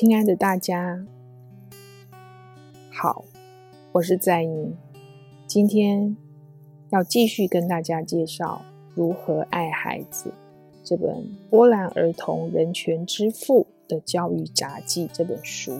[0.00, 1.04] 亲爱的大家，
[2.90, 3.22] 好，
[3.92, 4.74] 我是在英，
[5.46, 6.16] 今天
[6.88, 8.62] 要继续跟大家介绍
[8.94, 10.30] 《如何爱孩子》
[10.82, 15.78] 这本波兰儿童人权之父的教育杂记这本书，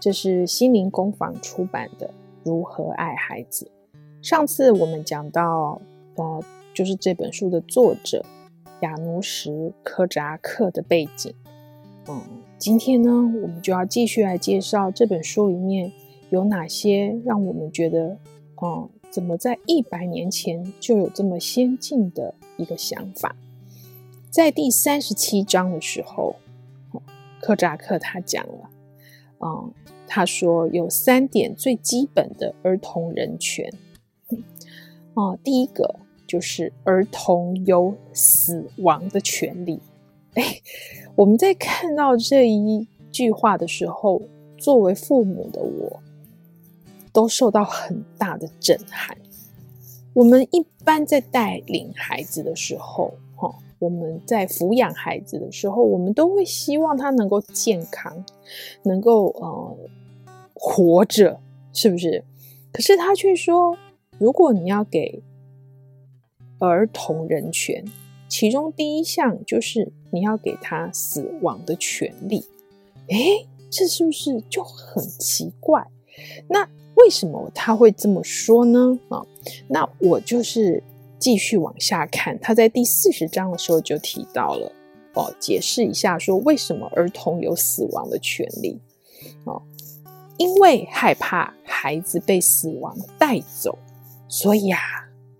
[0.00, 2.08] 这是心灵工坊出版的
[2.42, 3.70] 《如何爱孩子》。
[4.28, 5.80] 上次我们讲到，
[6.16, 6.42] 呃，
[6.74, 8.26] 就是这本书的作者
[8.80, 9.48] 亚努什·
[9.84, 11.32] 科扎克的背景，
[12.08, 12.20] 嗯。
[12.58, 15.92] 今天呢，我们就要继续来介绍这本书里面
[16.30, 18.18] 有哪些让我们觉得，
[18.56, 23.36] 哦、嗯，怎么在一百年前就有这么先进的一个想法？
[24.28, 26.34] 在第三十七章的时候，
[27.40, 28.70] 科扎克他讲了，
[29.38, 29.72] 嗯，
[30.08, 33.72] 他说有三点最基本的儿童人权，
[35.14, 39.78] 哦、嗯，第一个就是儿童有死亡的权利。
[40.34, 40.60] 哎，
[41.18, 44.22] 我们在看到这一句话的时候，
[44.56, 46.00] 作为父母的我，
[47.12, 49.18] 都受到很大的震撼。
[50.14, 58.24] 我们一般在带领孩子的时候，哈，我们在抚养孩子的时候，我们都会希望他能够健康，
[58.84, 59.76] 能够呃
[60.54, 61.40] 活着，
[61.72, 62.22] 是不是？
[62.70, 63.76] 可是他却说，
[64.18, 65.20] 如果你要给
[66.60, 67.84] 儿童人权，
[68.28, 69.92] 其中第一项就是。
[70.10, 72.42] 你要给他死亡的权利，
[73.08, 75.86] 诶，这是不是就很奇怪？
[76.48, 78.98] 那为什么他会这么说呢？
[79.10, 79.20] 啊，
[79.68, 80.82] 那我就是
[81.18, 84.72] 继续往下看，他在第四十章的时候就提到了
[85.12, 88.80] 哦，解释一下说为什么儿童有死亡的权利
[89.44, 89.60] 哦，
[90.38, 93.78] 因为害怕孩子被死亡带走，
[94.26, 94.80] 所以啊，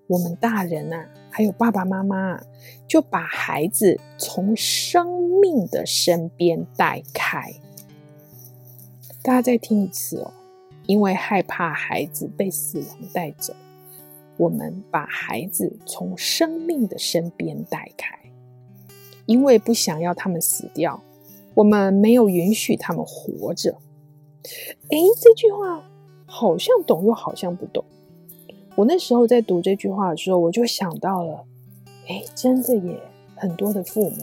[0.08, 1.08] 我们大人啊。
[1.39, 2.42] 还有爸爸妈妈
[2.89, 5.06] 就把孩子从生
[5.41, 7.55] 命的身边带开。
[9.22, 10.33] 大家再听一次哦，
[10.86, 13.55] 因为害怕孩子被死亡带走，
[14.36, 18.18] 我们把孩子从生命的身边带开。
[19.27, 21.01] 因为不想要他们死掉，
[21.55, 23.79] 我们没有允许他们活着。
[24.89, 25.89] 诶，这句话
[26.27, 27.84] 好像懂，又好像不懂。
[28.78, 31.44] 我那时候在读这句话的时候，我就想到了，
[32.06, 32.96] 哎，真的耶，
[33.34, 34.16] 很多的父母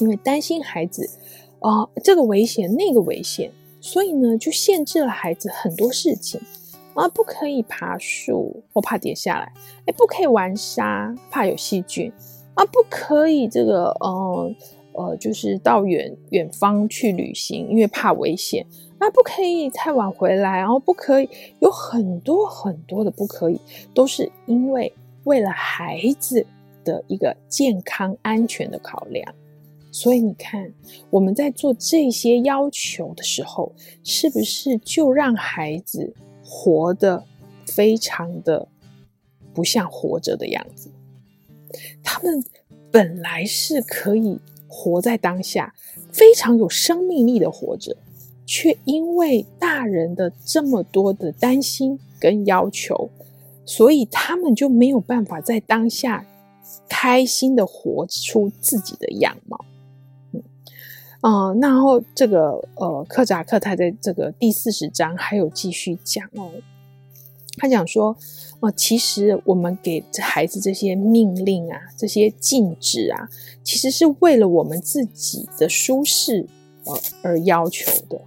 [0.00, 1.08] 因为担心孩子
[1.60, 3.50] 啊、呃，这个危险那个危险，
[3.80, 6.38] 所以呢就限制了孩子很多事情。
[6.92, 9.46] 啊，不可以爬树，我怕跌下来；
[9.86, 12.12] 哎，不可以玩沙，怕有细菌。
[12.52, 14.54] 啊，不可以这个，呃
[14.98, 18.66] 呃，就是到远远方去旅行，因为怕危险。
[18.98, 21.28] 那不可以太晚回来，然后不可以
[21.60, 23.60] 有很多很多的不可以，
[23.94, 24.92] 都是因为
[25.22, 26.44] 为了孩子
[26.84, 29.32] 的一个健康安全的考量。
[29.92, 30.72] 所以你看，
[31.10, 33.72] 我们在做这些要求的时候，
[34.02, 37.22] 是不是就让孩子活得
[37.66, 38.66] 非常的
[39.54, 40.90] 不像活着的样子？
[42.02, 42.44] 他们
[42.90, 45.74] 本来是可以活在当下，
[46.12, 47.96] 非常有生命力的活着。
[48.50, 53.10] 却因为大人的这么多的担心跟要求，
[53.66, 56.24] 所以他们就没有办法在当下
[56.88, 59.62] 开心的活出自己的样貌。
[61.20, 66.50] 嗯，然后这个呃，克扎克他在这个第四十章还有继续讲哦，
[67.58, 68.16] 他讲说，
[68.60, 73.28] 呃，其实我们给孩子这些命令啊，这些禁止啊，
[73.62, 76.46] 其实是为了我们自己的舒适
[76.84, 78.20] 呃而要求的。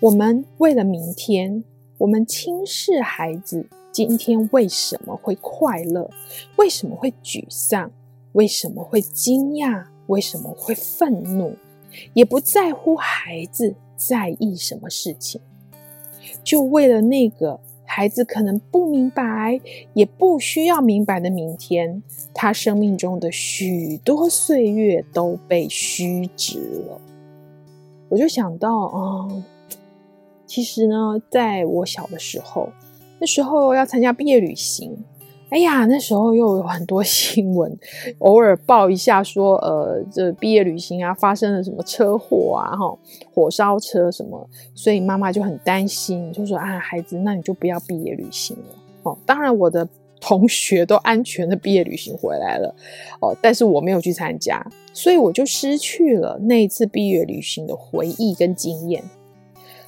[0.00, 1.64] 我们为了明天，
[1.98, 6.10] 我们轻视孩子今天为什么会快乐，
[6.56, 7.90] 为什么会沮丧，
[8.32, 11.56] 为什么会惊讶，为什么会愤怒，
[12.12, 15.40] 也不在乎孩子在意什么事情，
[16.44, 19.60] 就为了那个孩子可能不明白，
[19.94, 22.02] 也不需要明白的明天，
[22.34, 27.00] 他生命中的许多岁月都被虚掷了。
[28.08, 29.28] 我就想到，啊。
[30.46, 32.68] 其实呢，在我小的时候，
[33.18, 34.96] 那时候要参加毕业旅行，
[35.50, 37.72] 哎呀，那时候又有很多 新闻，
[38.18, 42.98] 偶尔报一下说，呃，这毕业旅行啊发生了什么车祸啊，哈，
[43.32, 48.64] 火烧车什么，所以妈妈就很担心，就说啊，孩子，那你就不要毕业旅行了。
[49.04, 49.88] 哦，当然我的
[50.20, 52.74] 同学都安全的毕业旅行回来了，
[53.20, 54.60] 哦，但是我没有去参加，
[54.92, 59.00] 所以我就失去了那一次毕业旅行的回忆跟经验。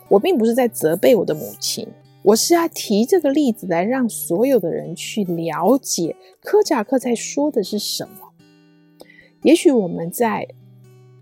[0.09, 1.87] 我并不是在责备我的母亲，
[2.29, 8.35] 我是要提这个例子来让所有的人去了解科扎克在说的是什么。
[9.43, 10.47] 也许我们在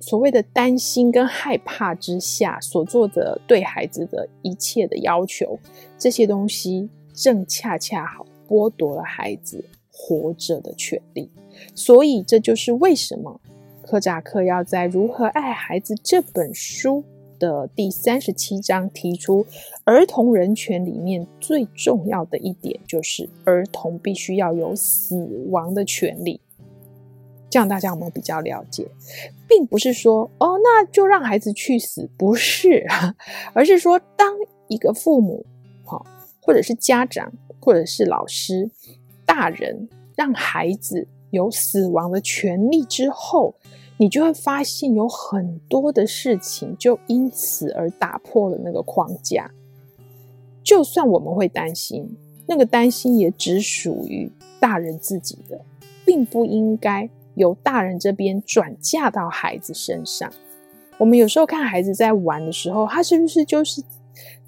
[0.00, 5.56] 所谓的担心跟害怕之下所做的对孩子的一切的要求，
[5.96, 11.30] 这些东西正恰恰好剥夺了孩子活着的权利。
[11.76, 13.40] 所以，这就是为什么
[13.80, 17.04] 柯扎克要在《如何爱孩子》这本书
[17.38, 19.46] 的第三十七章提出，
[19.84, 26.40] 儿童人权里面最重要的一点就是儿童必须要有死亡的权利。
[27.48, 28.86] 这样大家有没有比较了解？
[29.48, 32.84] 并不是说哦，那就让孩子去死，不是，
[33.54, 34.34] 而是说，当
[34.68, 35.46] 一个父母，
[35.84, 36.04] 好，
[36.42, 38.68] 或者是家长，或者是老师、
[39.24, 43.54] 大人，让孩子有死亡的权利之后，
[43.98, 49.50] 你就会发现有很多的事情就因此而打破了那个框架。
[50.62, 52.16] 就算我们会担心，
[52.46, 55.60] 那个担心也只属于大人自己的，
[56.04, 60.30] 并不应该由大人这边转嫁到孩子身上。
[60.98, 63.82] 我们有时候看孩子在玩的时候，他是不是就是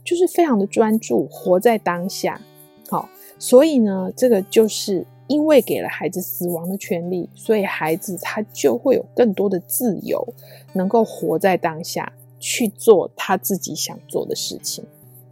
[0.04, 2.40] 就是非常的专注，活在当下？
[2.90, 3.08] 好，
[3.38, 5.06] 所以呢，这个就是。
[5.28, 10.26] 因为给了孩子死亡的权利，所以孩子他就会有更多的自由，
[10.72, 14.84] 能够活在当下，去做他自己想做的事情。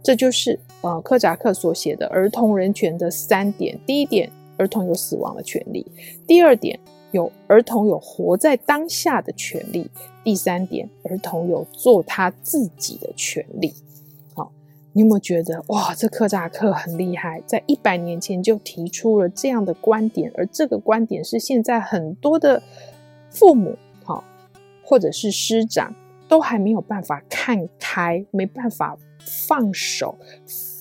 [0.03, 5.83] 这就是呃柯扎克所写的儿童人权的三点：第一点，儿童有死亡的权利；
[6.25, 6.79] 第二点，
[7.11, 9.89] 有儿童有活在当下的权利；
[10.23, 13.73] 第三点，儿童有做他自己的权利。
[14.97, 22.59] 你有没有觉得哇，这克扎克很厉害，在一百年前就提出了这样的观点，而这个观点是现在很多的
[23.29, 24.23] 父母，好，
[24.83, 25.93] 或者是师长
[26.27, 30.17] 都还没有办法看开，没办法放手，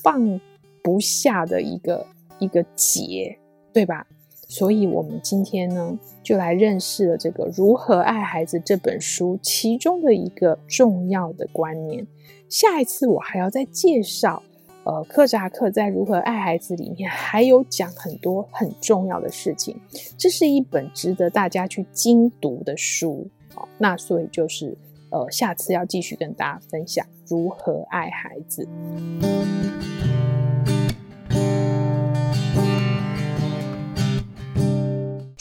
[0.02, 0.40] 放
[0.82, 2.06] 不下的一个
[2.38, 3.38] 一个结，
[3.70, 4.06] 对吧？
[4.48, 12.06] 所以，我们今天呢，就来认识了这个《如何爱孩子》这本书其中的一个重要的观念。
[12.48, 14.40] 下一次我还要再介绍，
[14.84, 19.76] 呃，克扎克在《如何爱孩子》里面还有讲很多很重要的事情。
[20.16, 23.28] 这是一本值得大家去精读的书。
[23.52, 24.78] 好，那所以就是，
[25.10, 28.69] 呃，下次要继续跟大家分享如何爱孩子。